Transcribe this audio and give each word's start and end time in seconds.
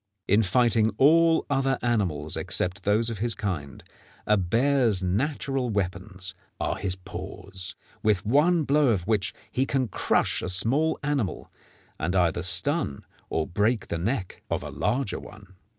In 0.27 0.41
fighting 0.41 0.89
all 0.97 1.45
other 1.47 1.77
animals 1.83 2.35
except 2.35 2.85
those 2.85 3.11
of 3.11 3.19
his 3.19 3.35
kind, 3.35 3.83
a 4.25 4.35
bear's 4.35 5.03
natural 5.03 5.69
weapons 5.69 6.33
are 6.59 6.77
his 6.77 6.95
paws, 6.95 7.75
with 8.01 8.25
one 8.25 8.63
blow 8.63 8.87
of 8.87 9.05
which 9.05 9.31
he 9.51 9.67
can 9.67 9.87
crush 9.87 10.41
a 10.41 10.49
small 10.49 10.97
animal, 11.03 11.51
and 11.99 12.15
either 12.15 12.41
stun 12.41 13.05
or 13.29 13.45
break 13.45 13.89
the 13.89 13.99
neck 13.99 14.41
of 14.49 14.63
a 14.63 14.71
larger 14.71 15.19
one. 15.19 15.53